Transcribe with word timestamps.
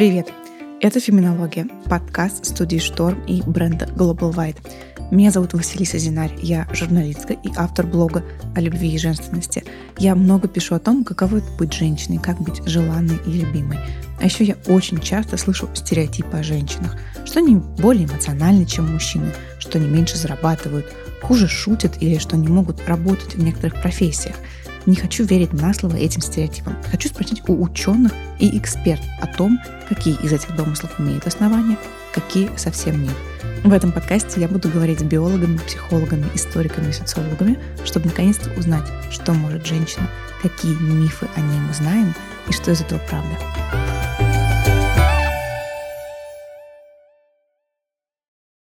Привет! 0.00 0.32
Это 0.80 0.98
«Феминология», 0.98 1.68
подкаст 1.90 2.46
студии 2.46 2.78
«Шторм» 2.78 3.22
и 3.26 3.42
бренда 3.42 3.84
Global 3.84 4.32
White. 4.32 4.56
Меня 5.10 5.30
зовут 5.30 5.52
Василиса 5.52 5.98
Зинарь, 5.98 6.32
я 6.40 6.66
журналистка 6.72 7.34
и 7.34 7.50
автор 7.54 7.86
блога 7.86 8.24
о 8.56 8.62
любви 8.62 8.94
и 8.94 8.98
женственности. 8.98 9.62
Я 9.98 10.14
много 10.14 10.48
пишу 10.48 10.74
о 10.74 10.78
том, 10.78 11.04
каково 11.04 11.36
это 11.36 11.52
быть 11.58 11.74
женщиной, 11.74 12.16
как 12.16 12.40
быть 12.40 12.66
желанной 12.66 13.18
и 13.26 13.30
любимой. 13.30 13.78
А 14.18 14.24
еще 14.24 14.44
я 14.44 14.56
очень 14.68 15.00
часто 15.00 15.36
слышу 15.36 15.68
стереотипы 15.74 16.34
о 16.34 16.42
женщинах, 16.42 16.96
что 17.26 17.40
они 17.40 17.56
более 17.56 18.06
эмоциональны, 18.06 18.64
чем 18.64 18.90
мужчины, 18.90 19.34
что 19.58 19.76
они 19.76 19.86
меньше 19.86 20.16
зарабатывают, 20.16 20.86
хуже 21.20 21.46
шутят 21.46 22.00
или 22.00 22.16
что 22.16 22.36
они 22.36 22.48
могут 22.48 22.88
работать 22.88 23.34
в 23.34 23.42
некоторых 23.42 23.82
профессиях– 23.82 24.36
не 24.86 24.96
хочу 24.96 25.24
верить 25.24 25.52
на 25.52 25.72
слово 25.74 25.96
этим 25.96 26.20
стереотипам. 26.20 26.76
Хочу 26.90 27.08
спросить 27.08 27.42
у 27.48 27.62
ученых 27.62 28.12
и 28.38 28.56
экспертов 28.58 29.06
о 29.20 29.26
том, 29.26 29.58
какие 29.88 30.14
из 30.22 30.32
этих 30.32 30.54
домыслов 30.56 30.98
имеют 30.98 31.26
основания, 31.26 31.76
какие 32.12 32.50
совсем 32.56 33.02
нет. 33.02 33.14
В 33.62 33.72
этом 33.72 33.92
подкасте 33.92 34.40
я 34.40 34.48
буду 34.48 34.70
говорить 34.70 35.00
с 35.00 35.02
биологами, 35.02 35.58
психологами, 35.58 36.24
историками 36.34 36.90
и 36.90 36.92
социологами, 36.92 37.58
чтобы 37.84 38.06
наконец-то 38.06 38.50
узнать, 38.58 38.88
что 39.10 39.34
может 39.34 39.66
женщина, 39.66 40.08
какие 40.40 40.74
мифы 40.76 41.28
о 41.36 41.40
ней 41.40 41.60
мы 41.60 41.74
знаем 41.74 42.14
и 42.48 42.52
что 42.52 42.70
из 42.70 42.80
этого 42.80 43.00
правда. 43.08 43.89